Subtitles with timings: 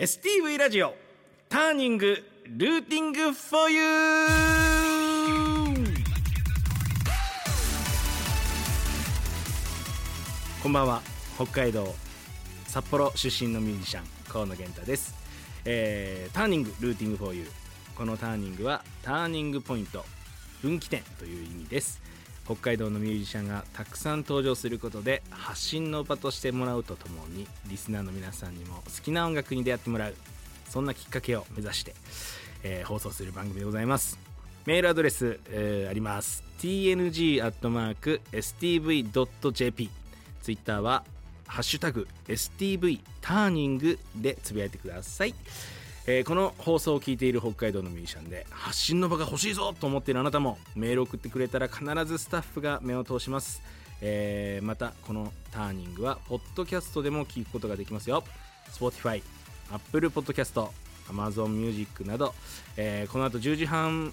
[0.00, 0.94] STV ラジオ
[1.50, 3.82] ターニングルーティング for you!
[10.62, 11.02] こんばんは
[11.34, 11.94] 北海道
[12.66, 15.14] 札幌出身のミュージシャン河野源太です、
[15.66, 17.44] えーターニングルーティング for you
[17.94, 20.06] このターニングはターニングポイント
[20.62, 22.00] 分岐点という意味です。
[22.50, 30.14] 北海道のミュージシャンがたくさん登場することで発信の場としてもらうとともにリスナーの皆さんにも好きな音楽に出会ってもらう
[30.68, 31.94] そんなきっかけを目指して、
[32.64, 34.18] えー放送する番組でございます。
[34.66, 36.42] メールアドレス、えーあります。
[36.58, 37.50] tng.stv.jp
[40.42, 41.04] ツイッターは
[41.46, 45.34] ハッシュタグ STV ターニングでつぶやいてください、
[46.06, 53.62] えーこの放送を聞いている北海道のミュージシャンで発信の場が欲しいぞと思っているあなたもメール送ってくれたら必ずスタッフが目を通します、
[54.00, 58.24] えーまたこのターニングはポッドキャストでも聞くことができますよ。
[58.72, 59.22] Spotify、
[59.72, 60.68] Apple Podcast、
[61.08, 62.34] Amazon Music など、
[62.76, 64.12] えーこの後10時半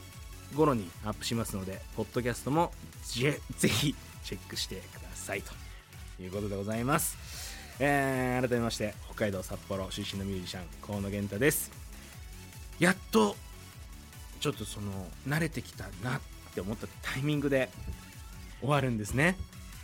[0.56, 2.72] 頃にアップしますのでポッドキャストも
[3.06, 5.52] ぜひチェックしてくださいと
[6.24, 7.18] いうことでございます、
[7.80, 11.87] えー改めまして北海道札幌出身のミュージシャン河野源太です。
[12.80, 13.36] やっと
[14.40, 14.92] ちょっとその
[15.28, 16.22] 慣れてきたなっ
[16.54, 17.70] て思ったタイミングで
[18.60, 19.36] 終わるんですね。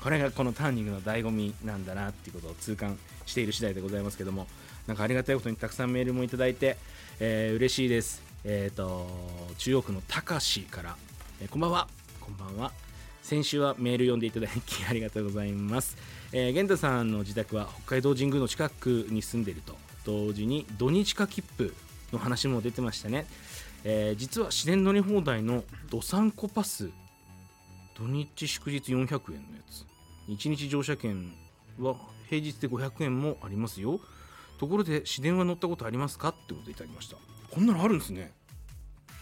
[0.01, 4.47] これがこのターニングの醍醐味なんだなっていうことを痛感している次第でございますけども
[4.85, 6.77] なんかありがたいことにたくさんメールもいただいて、
[7.19, 8.21] えー嬉しいです。
[8.43, 9.07] えっ、と
[9.57, 10.97] 中央区のたかしから、
[11.41, 11.87] えーこんばんは。
[12.19, 12.71] こんばんは。
[13.23, 15.95] 先週はメール読んでいただきありがとうございます、
[16.33, 21.73] えー、源太さんの自宅は北海道神宮の近くに住んでいると同時に土日化切符
[22.13, 23.25] の話も出てましたね、
[23.83, 26.89] えー実は市電乗り放題のどさんこパス。
[27.95, 29.85] 土日祝日400円のやつ。
[30.31, 31.33] 1日乗車券
[31.79, 31.95] は
[32.29, 33.99] 平日で500円もありますよ。
[34.59, 36.29] ところで市電は乗ったことありますか？
[36.29, 37.17] ってことでいただきました。
[37.51, 38.31] こんなのあるんですね。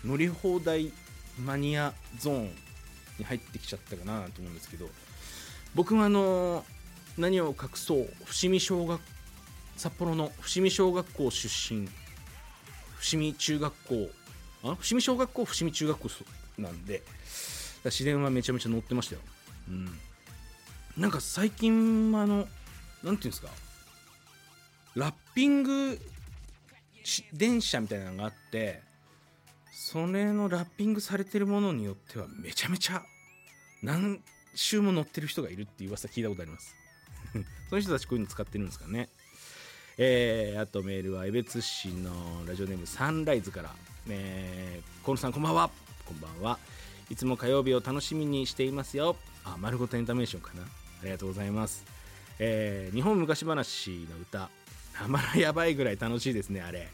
[0.05, 0.91] 乗り放題
[1.43, 2.51] マニアゾーン
[3.17, 4.89] に入ってきちゃったかなと思うんですけど。
[5.73, 6.65] 僕はあの
[7.17, 8.09] 何を隠そう。
[8.25, 9.01] 伏見小学
[9.77, 11.89] 札幌の伏見小学校出身。
[13.01, 14.09] 伏見中学校
[14.63, 16.09] あ伏見小学校伏見中学校
[16.59, 17.01] なんで
[17.85, 19.21] 自然はめちゃめちゃ乗ってましたよ、
[19.69, 19.89] うん、
[20.97, 22.51] なんか最近あのなんてい
[23.09, 23.49] うんですか
[24.95, 25.99] ラッピング
[27.33, 28.81] 電車みたいなのがあって
[29.71, 33.01] それのラッピングされてるものによってはめちゃめちゃ
[33.81, 34.21] 何
[34.53, 36.75] 周も乗ってる人がいるっていう噂聞いたことあります。
[37.69, 39.09] その人たちこういうの使ってるんですかね。
[40.03, 42.09] えーあとメールは江別市の
[42.47, 43.69] ラジオネームサンライズから、
[44.09, 45.69] えー、河野さんこんばんは。
[46.07, 46.57] こんばんは。
[47.11, 49.15] いつも火曜日を楽しみにしていますよ。
[49.45, 50.63] あ丸ごとエンタメーションかな。
[50.63, 50.65] あ
[51.03, 51.85] りがとうございます、
[52.39, 54.49] えー日本昔話の歌。
[55.03, 56.87] あまらやばいぐらい楽しいですねあれ。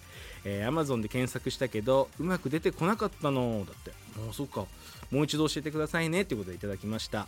[0.44, 3.66] えー、Amazon で検索したけどうまく出てこなかったの。
[3.66, 3.92] だって。
[4.20, 4.66] もうそっか。
[5.12, 6.24] もう一度教えてくださいね。
[6.24, 7.26] ってことでいただきました。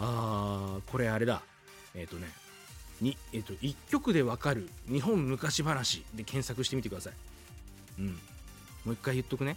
[0.00, 1.42] あーこれあれだ。
[1.94, 2.41] えっ、とね
[3.02, 7.12] に、えっと1曲でわかる日本昔話で検索してみてください。
[7.98, 8.06] うん。
[8.06, 8.12] も
[8.86, 9.56] う一回言っとくね。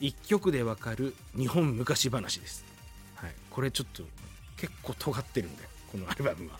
[0.00, 2.64] 1曲でわかる日本昔話です。
[3.14, 3.32] はい。
[3.50, 4.02] これちょっと
[4.56, 5.62] 結構尖ってるんで
[5.92, 6.58] このアルバムは。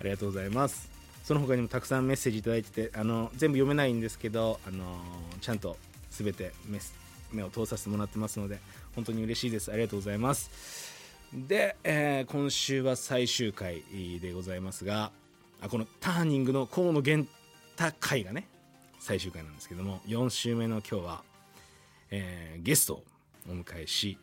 [0.00, 0.88] ありがとうございます。
[1.24, 4.98] その他にもたくさんメッセージいただいててあの全部読めないんですけどあの
[5.42, 5.76] ちゃんと
[6.10, 6.94] 全てメス
[7.32, 8.60] 目を通させてもらってますので
[8.94, 9.70] 本当に嬉しいです。
[9.70, 10.97] ありがとうございます
[11.32, 13.82] で、えー今週は最終回
[14.20, 15.12] でございますが
[15.60, 17.30] あこのターニングの河野源
[17.76, 18.48] 太回がね
[18.98, 21.22] 最終回なんですけども4週目の今日は、
[22.10, 23.04] えーゲストを
[23.48, 24.18] お迎えし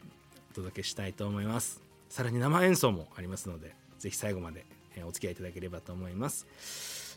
[0.52, 1.82] お届けしたいと思います。
[2.10, 6.48] さらに生演奏もありますのでぜひ最後までえお付き合いいただければと思います。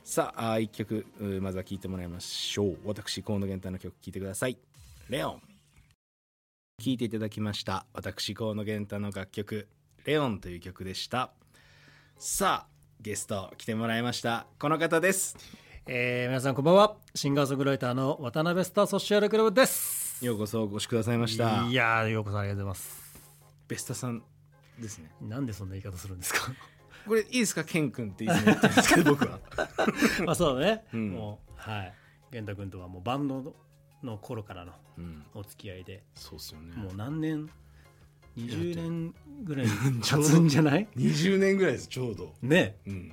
[0.05, 1.07] さあ1曲
[1.41, 2.79] まずは聴いてもらいましょう。
[2.85, 4.59] 私河野源太の曲聴いてください
[5.09, 5.43] 「レオン」
[6.83, 7.87] 聴いていただきました。
[7.93, 9.69] 私河野源太の楽曲
[10.05, 11.33] 「レオン」という曲でした。
[12.19, 14.47] さあゲスト来てもらいました。
[14.59, 15.37] この方です。
[15.87, 16.97] えー皆さんこんばんは。
[17.15, 20.25] シンガーソングライターの渡辺スターソシアルクラブです。
[20.25, 21.67] ようこそお越しくださいました。
[21.69, 23.23] いやーようこそありがとうございます。
[23.69, 24.23] ベスタさん
[24.81, 25.11] ですね。
[25.21, 26.53] なんでそんな言い方するんですか？
[27.07, 29.39] これいいですかケン君っていつも言ってるんですけど僕は。
[30.27, 31.11] まあそうだね、うん。
[31.13, 31.95] もうはい。
[32.33, 33.55] 源太君とはもうバンド
[34.03, 35.25] の頃からのうん。
[35.35, 36.03] お付き合いで。
[36.15, 36.75] そうっすよね。
[36.77, 37.49] もう何年
[38.39, 39.15] 20年
[39.45, 39.67] ぐらい
[40.03, 42.35] 経つんじゃない？20年ぐらいですちょうど。
[42.43, 42.77] ね。
[42.87, 43.13] うん。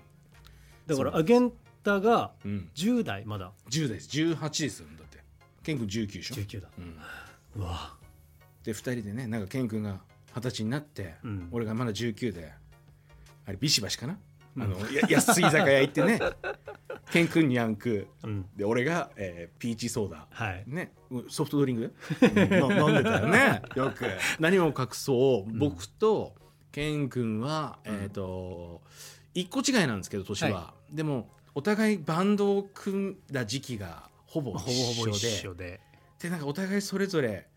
[0.85, 1.21] だからそう。
[1.21, 2.69] あ源太がうん。
[2.75, 3.51] 10代まだ。
[3.69, 4.09] 10代です。
[4.09, 5.23] 18ですよだって。
[5.63, 6.69] ケン君19でしょ、19だ。
[6.77, 7.97] うん、うわ。
[8.63, 10.01] で2人でねなんかケン君が
[10.35, 11.49] 二十歳になって、うん。
[11.51, 12.53] 俺がまだ19で
[13.45, 14.19] あれビシバシかな、
[14.55, 14.63] うん。
[14.63, 16.19] あのや安い居酒屋行ってね
[17.11, 18.07] ケン君にャンク。
[18.23, 18.45] うん。
[18.55, 20.27] で俺が、えーピーチソーダ。
[20.29, 20.63] はい。
[20.67, 20.91] ね。
[21.29, 23.61] ソフトドリンク、うんの飲んでたよね。
[23.75, 24.05] よく。
[24.39, 25.57] 何も隠そう。
[25.57, 26.35] 僕と
[26.71, 28.81] ケン君は、えっ、と
[29.33, 34.65] 一個違いなんですけど年は、はでもお互いバンドを組んだ時期がほぼほ
[35.03, 35.65] ぼ一緒で。
[35.65, 35.81] で、
[36.23, 37.47] でなんかお互いそれぞれ、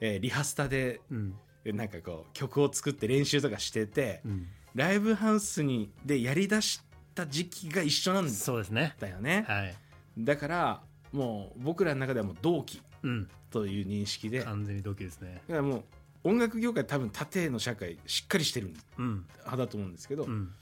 [0.00, 1.34] えーリハスタでうん。
[1.64, 6.80] なんかこう曲を作って練習とかしてて、うん、ライブハウスにでやりだし
[7.24, 8.94] た時期が一緒なんそうですね。
[8.98, 9.74] だよね、はい、
[10.18, 10.80] だから
[11.12, 14.38] もう僕らの中ではもう同期うん、という認識で。
[14.38, 15.42] だか完全に同期ですね。
[15.48, 15.84] らもう
[16.24, 19.26] 音楽業界多分縦の社会しっかりしてるうん。
[19.38, 20.52] 派だと思うんですけど、うん。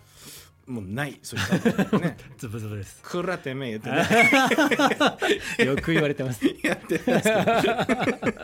[0.66, 1.18] もうない。
[1.22, 2.16] そういうね。
[2.38, 3.02] ズブズブです。
[3.02, 5.66] くらてめえ言ってね。
[5.66, 6.44] よく言われてます。
[6.62, 7.28] やってます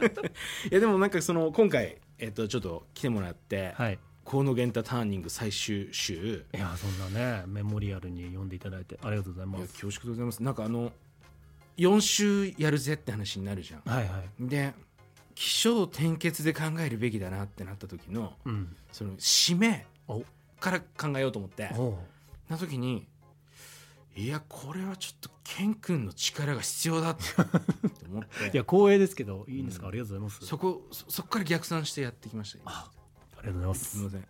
[0.00, 0.22] けど。
[0.22, 0.28] い
[0.70, 3.99] やでもなんかその今回、えっと、ちょっと来てもらってはい
[4.34, 6.44] 「河野源太ターニング」最終週。
[6.52, 10.42] いやそんなねメモリアルに読んでいただいてありがとうございいやます恐縮でございます。
[10.42, 10.92] なんかあの
[11.76, 13.82] 4週やるぜって話になるじゃん。
[13.84, 14.48] はいはい。
[14.48, 14.75] で
[15.36, 18.76] 起承転結で考えるべきだなってなった時のうん。
[18.90, 20.25] その締めお。
[20.58, 21.70] から考えようと思って。
[21.76, 21.96] お
[22.48, 23.06] な時に
[24.16, 27.22] いやこれはちょっとケン君の力が必要だって。
[28.10, 28.44] 思って。
[28.52, 29.90] いや光栄ですけどいいんですか、うん。
[29.90, 30.46] ありがとうございます。
[30.46, 32.90] そこそそこから逆算してやってきましたあ
[33.46, 33.99] りがとうございます。
[33.99, 34.25] みません。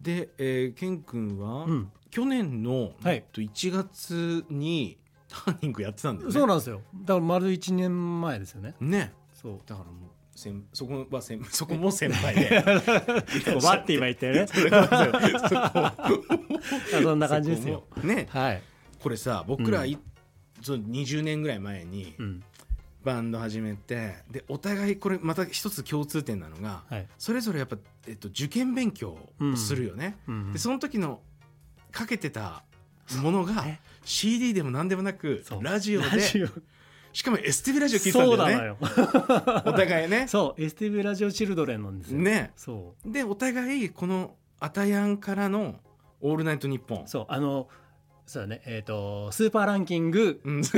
[0.00, 1.92] で、えー、ケン君は、うん。
[2.10, 3.24] 去年の、はい。
[3.32, 4.98] と、1月に
[5.28, 6.34] ターニングやってたんだよね。
[6.34, 6.82] そうなんですよ。
[6.94, 8.74] だから丸1年前ですよね。
[8.80, 9.12] ね。
[9.32, 9.60] そう。
[9.66, 12.62] だからもう先そこは先 そこも先輩で。
[13.62, 14.46] バって今言ったよね。
[16.90, 17.84] そそんな感じですよ。
[18.02, 18.28] ね。
[18.30, 18.62] はい、
[19.00, 19.98] これさ僕らい、
[20.60, 22.42] その20年ぐらい前にうん
[23.04, 27.06] バンド始めてでお互いこれまた一つ共通点なのが、はい。
[27.18, 27.76] それぞれやっぱ、
[28.06, 31.20] えっと、受験勉強をするよね、うんでその時の
[31.90, 32.64] かけてた
[33.20, 33.80] ものがね。
[34.04, 36.20] CD でも何でもなくラジオで
[37.12, 38.78] しかも STV ラジオ聞いてたんだよね。
[39.66, 40.26] お互いね。
[40.28, 42.18] そう STV ラジオチルドレンなんですよ。
[42.18, 42.52] ね。
[42.56, 45.78] そでお互いこのアタヤンからの
[46.20, 47.02] 「オールナイトニッポン。
[47.02, 47.68] う」そうあの
[48.26, 48.62] そうだね。
[48.64, 50.40] えっ、とスーパーランキング。
[50.44, 50.64] うん。
[50.64, 50.72] ス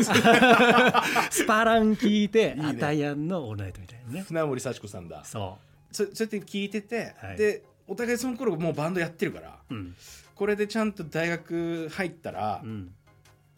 [1.46, 4.22] パラン聞いていいねアタヤンのオールナイトみたいなね。
[4.22, 5.24] 船森幸子さんだ。
[5.24, 5.58] そ
[5.92, 7.36] そそうやって聞いてて、はい。
[7.36, 9.96] でお互いその頃もうバンドやってるからううん。
[10.34, 12.94] これでちゃんと大学入ったら、うん。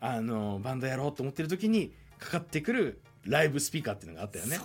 [0.01, 4.59] あのバンドやろうと思ってる時にかかってくるライブスピーカーっていうのがあったよね。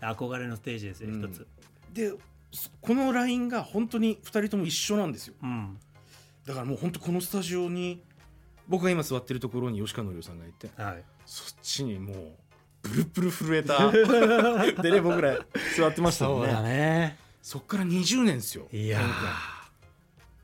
[0.00, 1.20] 憧れのステージですようん。
[1.20, 1.46] 一つ。
[1.92, 2.12] で
[2.50, 5.34] そこのラインが本当に2人とも一緒なんですよ。
[5.42, 5.78] うん。
[6.46, 8.02] だからもう本当このスタジオに
[8.68, 11.02] 僕が今座ってるところに吉川のりおさんがいてはい。
[11.26, 12.16] そっちにもう
[12.82, 15.38] ブルブル震えたでね僕ら
[15.76, 16.52] 座ってましたもんね。
[16.62, 17.16] ね。
[17.42, 19.00] そっから20年ですよいや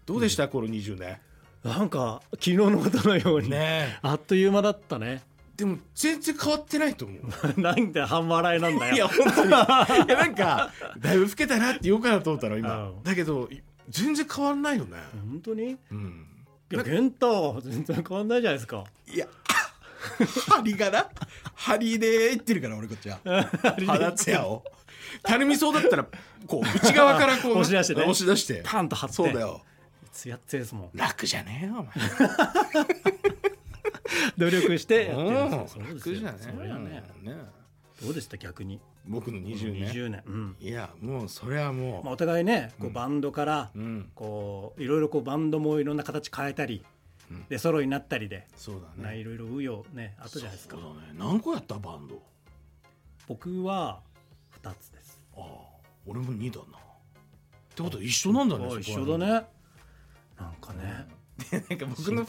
[0.07, 1.19] どうでした、この20年？
[1.65, 5.23] ーなんか昨日のことのように、ねあっという間だったね。
[5.57, 7.15] でも全然変わってないと思
[7.57, 7.61] う。
[7.61, 8.95] なんで半笑いなんだよ。
[8.95, 9.49] いや本当に。
[9.49, 12.89] いやなんかだいぶ老けたなって言おうかなと思ったの今。
[12.89, 13.03] うん。
[13.03, 13.49] だけど
[13.89, 14.97] 全然変わんないよね。
[15.13, 15.73] 本当に？
[15.73, 16.27] いうん
[16.71, 18.85] や玄太全然変わんないじゃないですか。
[19.07, 19.27] いや
[20.49, 21.09] 針がな
[21.55, 23.19] 針で言ってるから俺こっちは。
[23.87, 24.65] 肌ツヤを。
[25.23, 26.07] たるみそうだったら
[26.47, 28.03] こう内側からこう押し出してね。
[28.03, 28.63] 押し出して。
[28.65, 29.15] パンと張って。
[29.15, 29.63] そうだよ。
[30.13, 30.91] つやっつやですもん。
[30.95, 31.95] 楽じゃねえよお前。
[34.37, 35.23] 努力してやってる。
[35.23, 35.51] んうん。
[35.51, 36.27] ですよそうですよ。
[36.27, 36.37] 楽
[36.67, 37.29] じゃねえ。
[37.31, 37.37] よ
[38.03, 38.37] どうでした？
[38.37, 38.81] 逆に。
[39.07, 39.91] 僕の20年。
[39.91, 40.23] 20年。
[40.27, 40.57] うん。
[40.61, 44.11] いやもうそれはもまあ、お互いねこうバンドからううん。
[44.15, 46.85] こういろいろこうバンドもいろんな形変えたり
[47.31, 47.45] うん。
[47.49, 49.03] でソロになったりでそうだね。
[49.03, 50.77] ないろいろ紆余ねあったじゃないですか。
[50.77, 51.15] そうだね。
[51.19, 52.23] 何個やったバンド？
[53.27, 54.01] 僕は
[54.63, 55.21] 2つです。
[55.37, 55.45] ああ
[56.07, 56.79] 俺も2だな。
[56.79, 56.81] っ
[57.75, 59.27] てことは一緒なんだね一緒だね。
[60.39, 61.07] なんかね
[61.53, 62.25] なんか僕の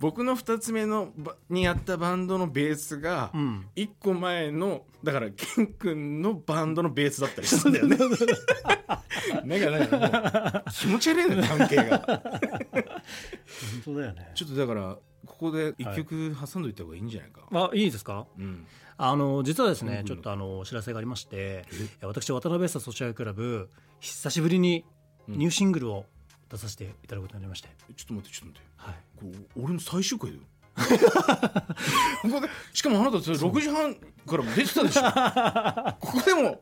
[0.00, 3.66] 僕の2つ目のばにやったバンドのベースがうん。
[3.76, 8.16] 1個前のだからケン君のバンドのベースだったりするんだよね。
[9.44, 11.98] なんかなんかもう気持ち悪いのよ関係が。
[12.06, 12.22] 本
[13.84, 14.32] 当だよね。
[14.34, 18.26] ちょっとだからここで1曲挟んどいた方がいいんじゃないか、あいいですか？
[18.38, 18.66] うん。
[18.96, 21.64] あの実はですね、うんちょっとあのお知らせがありまして
[22.02, 23.68] 私渡辺スタソシャルクラブ
[24.00, 24.84] 久しぶりに
[25.28, 26.06] ニューシングルを
[26.50, 28.68] 出させていただくことになりまして、ちょっと待ってちょっと待って。
[28.76, 29.26] はい、こ
[29.56, 30.42] う俺の最終回だよ。
[32.72, 35.02] しかもあなたそれ6時半からも出てたでしょ。
[36.00, 36.60] ここでも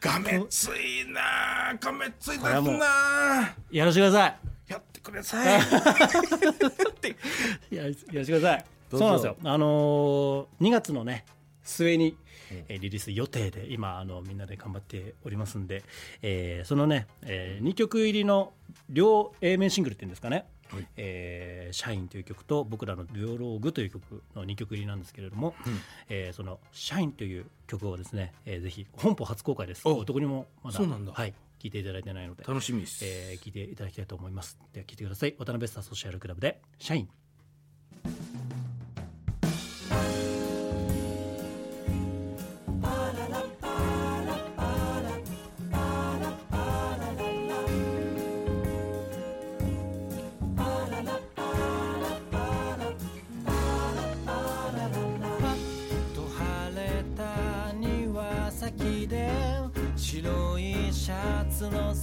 [0.00, 2.78] がめついなあがめついだな。
[2.82, 4.36] あやらせてくださ
[4.68, 5.60] やってください。
[7.70, 8.64] い ややらせてください。
[8.90, 9.36] そうなんですよ。
[9.44, 11.24] あのー、2月のね
[11.64, 12.16] 末に、
[12.50, 15.82] えーリリース予定で今あのみんなで頑張っておりますんで、
[16.22, 18.52] えーそのね、え2曲入りの
[18.90, 25.78] 両 A 面シングルっていうんですかねはいえー社員という曲と僕らのデュオローグという曲の2曲入りなんですけれども、うん
[26.08, 29.82] えーその社員という曲をですね、えーぜひ本邦初公開です。
[29.88, 34.58] おどこにもまだそうなんだはい聞いていただいてないので、楽しみです、えー聞いていただきたいと思います。
[34.74, 35.34] では聞いてください。
[35.38, 37.06] 渡辺スターソシャルクラブで社員。
[37.06, 37.12] と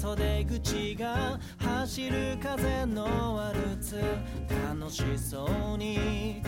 [0.01, 4.01] 袖口が走る風のワルツ
[4.67, 6.41] 楽しそうに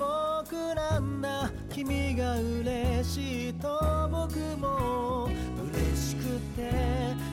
[0.00, 5.28] 君は僕なんだ君が嬉しいと僕も
[5.72, 6.22] 嬉しく
[6.56, 6.70] て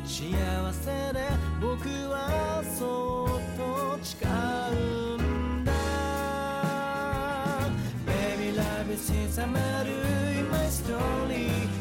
[0.06, 1.30] 幸せで
[1.62, 5.72] 僕はそっと誓うんだ。
[8.06, 11.77] Baby love is is a 丸い my story.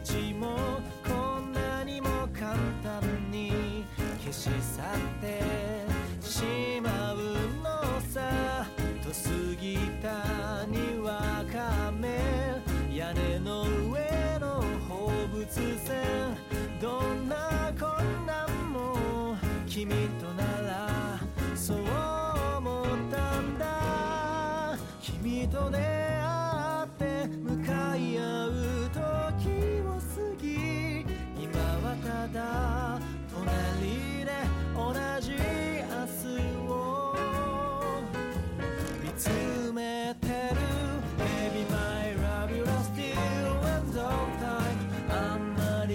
[0.00, 0.58] 口も
[1.08, 3.86] こんなにも簡単に
[4.20, 4.84] 消し去っ
[5.22, 5.55] て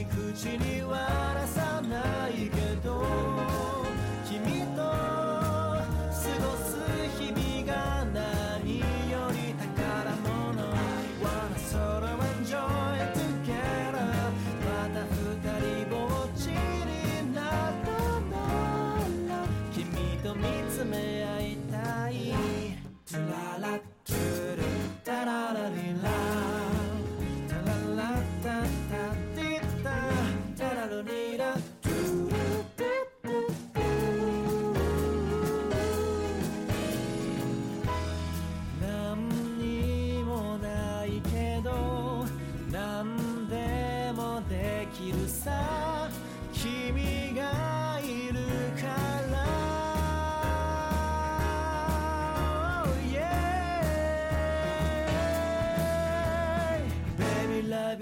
[0.05, 1.30] 口には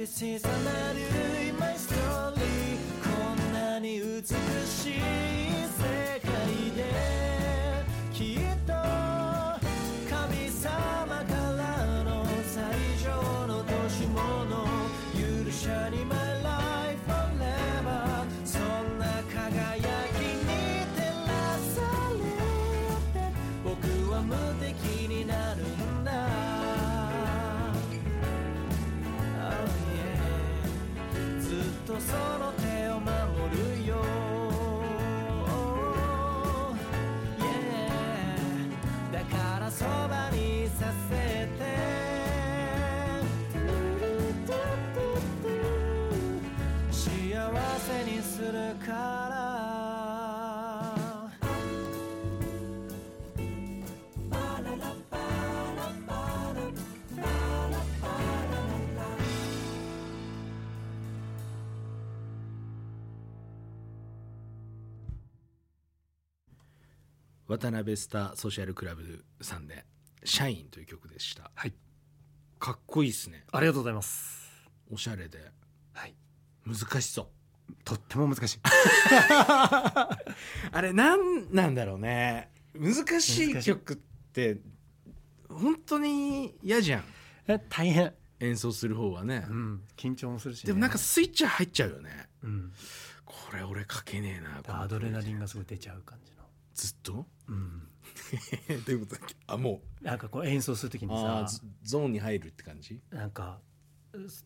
[0.09, 1.18] This is matter.
[48.51, 49.50] るから
[67.50, 69.84] 渡辺スターソーシャルクラブさんで
[70.24, 71.51] 「シャイン」という曲でした。
[71.56, 71.74] はい。
[72.60, 73.44] かっこいいですね。
[73.51, 74.70] ありがとうございます。
[74.91, 75.51] おしゃれで。
[75.94, 76.15] はい。
[76.63, 77.38] 難しそう
[77.83, 78.59] とっても難しい。
[79.51, 80.17] あ
[80.81, 82.51] れなんなんだろうね。
[82.75, 83.97] 難しい曲っ
[84.31, 84.59] て
[85.49, 87.03] 本当に嫌じゃん。
[87.47, 88.13] え大変。
[88.41, 89.81] 演奏する方はね、うん。
[89.97, 92.29] 緊張もするしね、でもなんかスイッチ入っちゃうよね。
[92.43, 92.71] うん。
[93.25, 94.81] これ俺書けねえな。
[94.81, 96.43] アドレナリンがすごい出ちゃう感じの。
[96.73, 97.27] ずっと？
[97.47, 97.88] うん。
[98.85, 99.35] どういうことだっけ？
[99.47, 103.01] あもなんかこう演奏するときうにさゾゾーンに入るって感じ？
[103.09, 103.59] なんか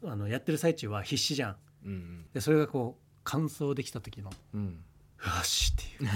[0.06, 2.26] あのやってる最中は必死じゃんうん。
[2.34, 4.84] でそれがこう完走できた時のうん。
[5.26, 6.10] よしっていう。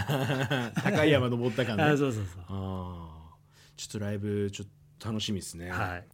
[0.83, 1.83] 高い山登った感ね。
[1.85, 2.43] ああそうそうそう。
[2.49, 3.35] あ
[3.77, 4.67] ちょっとライブちょっ
[4.99, 6.07] と楽しみですね、はい。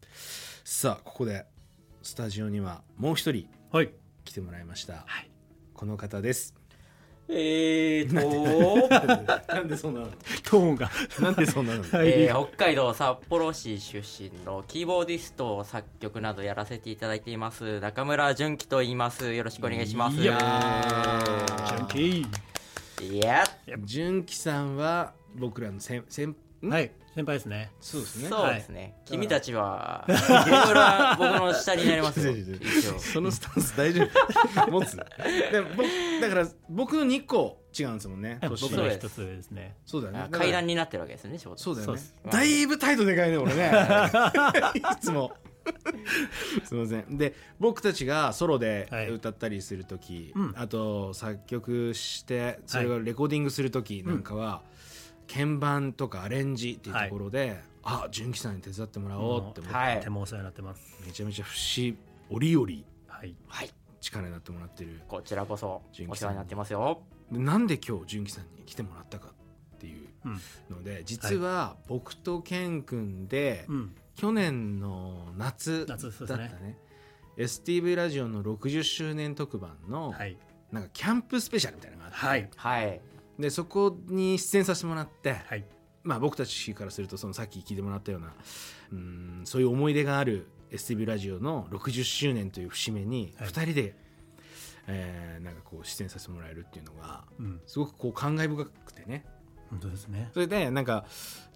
[0.63, 1.45] さあここで
[2.01, 3.91] スタジオにはもう一人はい。
[4.25, 5.31] 来てもらいました、はい。
[5.73, 6.53] この方です
[7.35, 8.87] えーと、
[9.53, 10.07] なんでそんなの？
[10.43, 11.81] トーンがなんでそんなの？
[11.83, 12.09] はい。
[12.09, 19.33] えー北海道札幌市出身のキーボーディスト作曲などやらせていただいています中村純喜と言います。
[19.33, 20.17] よろしくお願いします。
[20.17, 22.25] いやジャンキ
[23.11, 23.43] いや
[23.83, 26.91] 純喜さんは僕らの先先んーはい。
[27.15, 27.71] 先輩ですね。
[27.79, 28.29] そうですね。
[28.29, 32.33] そうですね、君たちは僕ら僕の下になりますよ。
[32.97, 34.03] そのスタンス大丈
[34.55, 34.71] 夫？
[34.71, 34.97] 持つ？
[34.97, 35.03] で
[35.75, 35.87] 僕
[36.21, 38.39] だから僕の2個違うんですもんね。
[38.41, 39.75] 年そうです僕の一つ上ですね。
[39.85, 40.27] そうだよね。
[40.31, 41.61] 階段になってるわけですね仕事。
[41.61, 42.01] そうだよね。
[42.31, 43.71] だいぶ態度でかいね俺ね。
[44.75, 45.33] いつも。
[46.65, 47.17] すみません。
[47.17, 49.09] で僕たちがソロではい。
[49.09, 50.53] 歌ったりする時、うん。
[50.57, 54.63] あと作曲してそれがレコーディングする時なんかは、
[55.33, 59.97] 鍵盤とかアレンジっていうところで、あ純喜さんに手伝ってもらおうって思って、はい。
[59.97, 60.81] とてもお世話になってます。
[61.03, 61.97] めちゃめちゃ節
[62.29, 62.67] 折々
[63.07, 63.35] はい。
[63.47, 63.69] はい。
[63.99, 65.01] 力になってもらってる。
[65.07, 67.01] こちらこそ純喜さんお世話になってますよ。
[67.31, 69.29] でなんで今日純喜さんに来てもらったか
[69.75, 70.39] っていううん。
[70.69, 73.95] ので実は僕とケン君で、うん。
[74.15, 76.43] 去年の夏だったね。
[76.61, 76.77] ね
[77.37, 80.37] STV ラジオの60周年特番のはい。
[80.71, 82.49] なんかキャンプスペシャルみたいなのがあって、はい。
[82.55, 83.01] はい
[83.43, 85.65] でそこに出演させてもらって、はい。
[86.03, 88.33] まあ、僕たちからするとそのさっき聞いてもらったような
[88.91, 93.47] うんそういう思い出がある STV ラジオの60周年という節目にはい。
[93.49, 93.95] 2人で、
[94.87, 97.61] えーなんかこう出演させてもらえるっていうのがうん。
[97.65, 99.25] すごくこう感慨深くてね。
[99.69, 100.29] 本当ですね。
[100.33, 101.05] それでなんか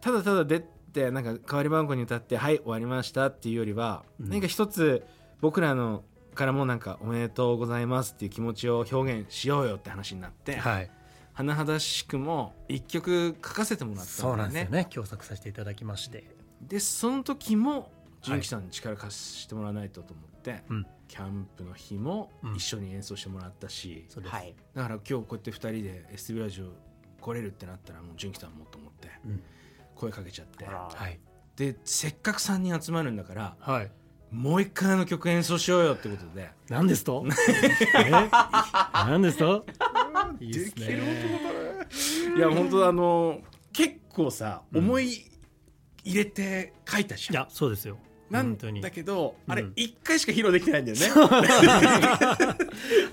[0.01, 0.59] ただただ出
[0.91, 4.29] てなんか代わり番号に歌って「はい終わりました」っていうよりは、うん。
[4.29, 5.05] 何か一つ
[5.39, 6.03] 僕らの
[6.35, 10.91] からもなんか「おめでとうございます」っていう気持ちを表現しようよって話になって、はい
[11.37, 14.53] 甚だしくも一曲書かせてもらったそうんだよね。
[14.55, 14.87] なんですよね。
[14.93, 16.23] 共作させていただきまして。
[16.61, 20.85] でその時も純喜さんに力貸してもらわないとと思って、うん。
[21.07, 22.55] キャンプの日もうん。
[22.55, 24.35] 一緒に演奏してもらったし、そうです。
[24.35, 24.55] はい。
[24.73, 26.71] だから今日こうやって2人で STV ラジオ
[27.21, 29.43] 来れるってなったらもう純喜さんもと思ってうん。
[29.95, 30.65] 声かけちゃって。
[30.65, 30.89] ほら。
[30.91, 31.19] はい。
[31.55, 33.91] でせっかく3人集まるんだからはい。
[34.29, 36.51] もう一回あの曲演奏しようよってことで。
[36.69, 37.25] 何ですと？
[37.95, 38.11] え？
[38.93, 39.65] 何ですと？
[40.39, 41.01] いいですね。
[42.35, 43.41] いや本当あの
[43.73, 44.83] 結構さうん。
[44.83, 45.25] 思い
[46.03, 47.97] 入れて書いたじゃん、いやそうですよ。
[48.29, 48.81] なん本当に。
[48.81, 51.05] だけどあれうん1回しか披露できてないんだよね、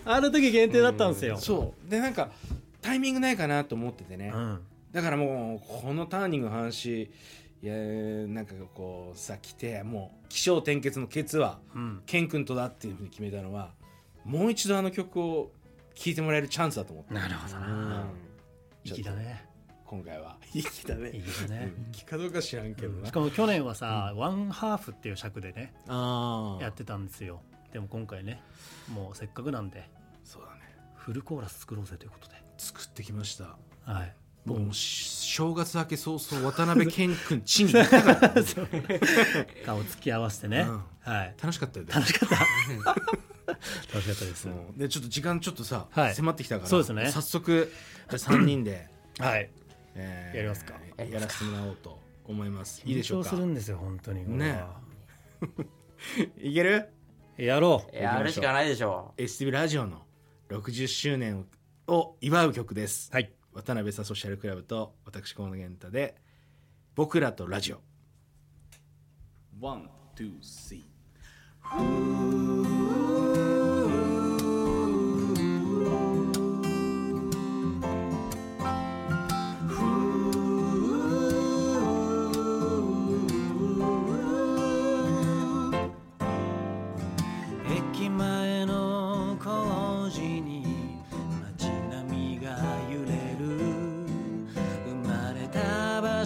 [0.05, 1.37] あの時限定だったんですよ。
[1.39, 1.91] そう。
[1.91, 2.31] でなんか
[2.83, 4.61] タイミングないかなと思っててね、うん。
[4.93, 7.11] だからもうこのターニングの話
[7.63, 12.03] いやなんかこうさ来てもう起承転結のケツはうん。
[12.07, 13.73] ケン君とだっていうふうに決めたのは
[14.25, 15.51] もう一度あの曲を
[15.95, 17.15] 聴いてもらえるチャンスだと思って。
[17.15, 18.11] なるほどうなん。
[18.85, 19.47] 粋だね。
[19.85, 20.37] 今回は。
[20.53, 21.11] 粋だね。
[21.11, 27.43] いいですね粋かどうか知らんけどな、しかも去年はさワンハーフっていう尺でねやってたんですよ。
[27.73, 28.43] でも今回ね
[28.93, 29.89] もうせっかくなんで
[30.25, 30.61] そうだね。
[30.97, 32.35] フルコーラス作ろうぜということで。
[32.57, 33.57] 作ってきました。
[33.85, 34.15] はい。
[34.47, 37.73] 僕もし正月明け早々渡辺謙君地に。
[37.73, 38.31] 行ったから
[39.65, 40.61] 顔つき合わせてね。
[40.61, 40.83] うん。
[41.01, 41.35] はい。
[41.41, 41.93] 楽しかったよね。
[41.93, 42.95] 楽しかった
[43.93, 44.49] 楽しかったです。
[44.49, 44.79] うん。
[44.79, 46.15] でちょっと時間ちょっとさ、はい。
[46.15, 47.11] 迫ってきたからそうですね。
[47.11, 47.73] 早速
[48.09, 49.51] 3人で、 はい。
[49.95, 50.75] えーやりますか。
[50.99, 52.83] やらせてもらおうと思います。
[52.85, 53.31] いいでしょうか？
[53.31, 54.63] 緊張するんですよ本当にね。
[56.39, 56.89] いける？
[57.37, 57.97] やろう。
[57.97, 60.07] やるしかないでしょ STV ラジオの
[60.49, 61.47] 60周年
[61.89, 63.33] を祝う曲です、はい。
[63.53, 66.17] 渡辺さソーシャルクラブと私河野源太で
[66.95, 67.81] 「僕らとラジオ」
[69.61, 73.54] ワン、ツー、スリー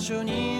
[0.09, 0.58] に街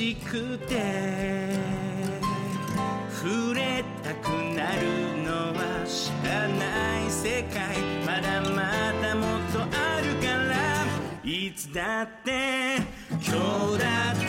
[0.00, 1.52] しくて
[3.22, 7.76] 触れたくなるのは知らない世界。
[8.06, 8.62] まだま
[9.02, 10.86] だもっとあるから。
[11.22, 12.78] いつだって
[13.10, 14.19] 今日だって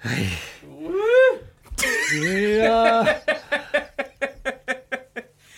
[0.00, 0.22] はい。
[2.18, 3.20] いやー。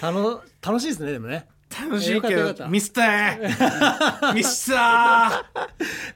[0.01, 1.49] 楽楽しいですねでもね。
[1.71, 2.69] 楽しいけどよかったよかった。
[2.69, 3.57] ミスったね
[4.35, 5.47] ミスった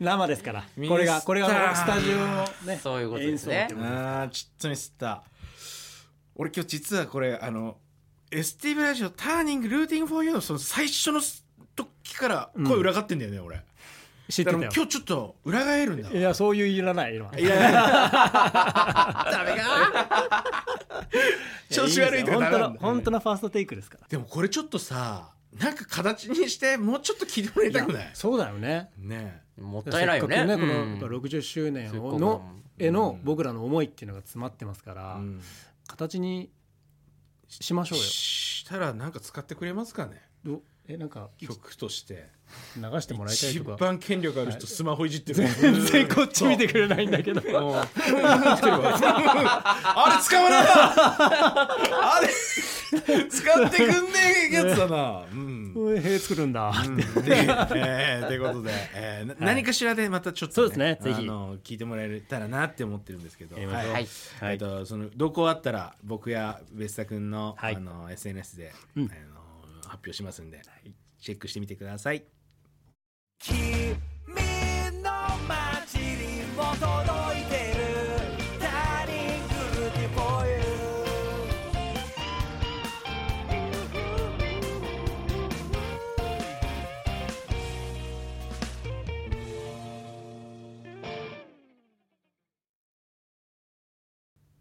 [0.01, 0.65] 生ですから。
[0.89, 3.69] これがこれがタースタジオのねそういうことですね。
[3.73, 5.23] あーちょっとミスった
[6.35, 7.79] 俺今日実はこれあの
[8.31, 11.21] STV ラジオターニングルーティングフォーユーのその最初の
[11.75, 13.63] 時から声裏返ってんだよね、俺
[14.29, 16.11] 知ってた今日ちょっと裏返るんだ。
[16.11, 17.73] いやそういういらないのはいやいや。
[19.33, 20.45] ダメか。
[21.71, 24.07] 調子悪いとかなんだの本当のファーストテイクですから。
[24.09, 28.11] でもこれちょっとさなんか形にしてもうちょっと聞いてもらいたくない？
[28.15, 28.91] そうだよね。
[28.99, 29.43] ね。
[29.59, 30.45] もったいないよね。
[30.45, 30.91] ねこのうん。
[30.93, 33.19] やっぱ60周年のうんへの。
[33.23, 35.41] 僕らの思いっていうのが詰まってますから、うん。
[35.87, 36.51] 形に
[37.49, 38.05] しましょうよ。
[38.05, 40.21] ししたらなんか使ってくれますかね？
[40.45, 42.29] どえなんか曲として
[42.77, 43.77] 流してもらいたい一とか。
[43.77, 45.49] 番権力ある人スマホいじってる。
[45.49, 47.41] 全然こっち見てくれないんだけど。
[47.51, 47.91] あれ
[50.23, 52.29] 使わない あれ
[53.29, 55.25] 使ってくんねえやつだな。
[55.33, 55.97] うん。
[55.99, 56.73] へ作るんだ、
[57.25, 61.23] で、えー、ということで、え何かしらでまたちょっと、そうですねぜひ。
[61.23, 63.67] あの聞いてもらえたらなって思ってるんですけど、はい。
[63.67, 64.09] はい。
[64.43, 67.77] えっとその動向あったら僕や別田君の,、はい。
[67.77, 69.03] あの SNS で、うん。
[69.05, 69.11] あの
[69.89, 70.61] 発表しますんで、
[71.19, 72.25] チェックしてみてください。
[73.39, 73.97] 君
[75.03, 75.11] の
[75.49, 77.81] 街にも届いてる
[78.59, 80.57] ターニングルーティフォーユ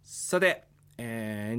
[0.04, 0.64] さて、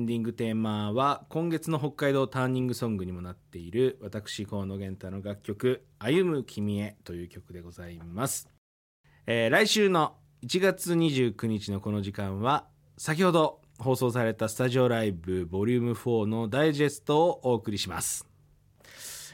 [0.07, 8.49] ンディングテーマは今月の北海道ターニングソングにもなっている私河野源太の楽曲「歩む君へ」という曲でございます、
[9.27, 18.29] えー来週の1月29日のこの時間は先ほど放送されたスタジオライブボリューム4のダイジェストをお送りします。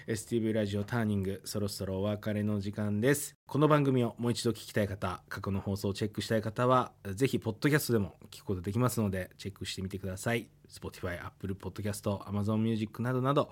[0.06, 3.36] STV ラジオターニングそろそろお別れの時間です。
[3.46, 10.48] この番組をもう一度聞きたい方過去の放送をチェックしたい方はぜひポッドキャストでも聞くことできますのでチェックしてみてください。
[10.72, 13.50] Spotify、Apple Podcast、Amazon Music などなど、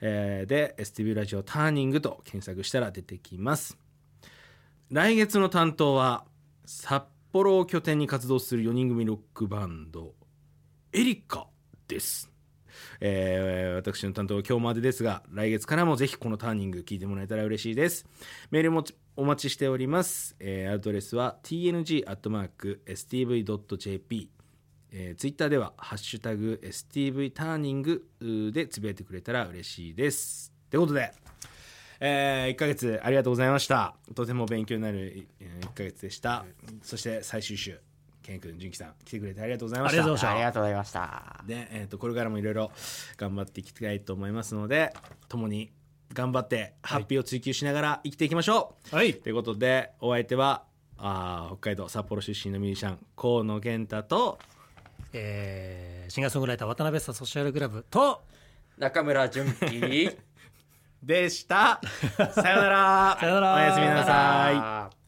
[0.00, 3.76] えーで STV ラジオターニングと検索したら出てきます。
[4.90, 6.24] 来月の担当は
[6.64, 10.14] 札幌を拠点に活動する4人組ロックバンド
[10.92, 11.46] エリカ
[11.88, 12.30] です。
[13.00, 18.06] えー私の担当は今日までですが来月からもぜひこのターニング聞いてもらえたら嬉しいです。
[18.50, 18.84] メールも
[19.16, 22.00] お待ちしております、えーアドレスは tng.stv.jp
[24.92, 28.08] えー、ツイッターでは「ハッシュタグ #STV ターニング」
[28.52, 30.52] でつぶやいてくれたら嬉しいです。
[30.70, 31.12] ということで、
[32.00, 33.94] え1ヶ月ありがとうございました。
[34.14, 36.44] とても勉強になる1ヶ月でした。
[36.82, 37.80] そして最終週
[38.22, 39.98] ケン君純喜さん来てくれてありがとうございました。
[39.98, 41.44] ありがとうございました。
[41.46, 42.70] で、えー、とこれからもいろいろ
[43.16, 44.92] 頑張っていきたいと思いますので
[45.28, 45.70] 共に
[46.12, 49.14] 頑張ってハッピーを追求しながら生きていきましょう、はい。
[49.14, 50.64] ということでお相手は
[50.96, 54.38] あー北海道札幌出身のミュージシャン河野健太と
[55.12, 58.22] えーシンガーソングライター渡辺さソシャルクラブと
[58.78, 60.10] 中村純喜
[61.02, 61.80] でした。
[62.34, 63.16] さよなら。
[63.20, 63.54] さよなら。
[63.54, 64.96] おやすみなさい。
[64.96, 64.99] い